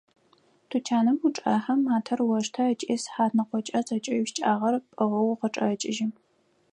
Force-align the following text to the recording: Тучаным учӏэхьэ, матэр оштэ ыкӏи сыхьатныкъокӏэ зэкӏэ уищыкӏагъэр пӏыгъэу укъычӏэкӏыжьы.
Тучаным 0.69 1.17
учӏэхьэ, 1.25 1.75
матэр 1.85 2.19
оштэ 2.37 2.61
ыкӏи 2.71 2.95
сыхьатныкъокӏэ 3.03 3.79
зэкӏэ 3.87 4.13
уищыкӏагъэр 4.15 4.75
пӏыгъэу 4.89 5.29
укъычӏэкӏыжьы. 5.33 6.07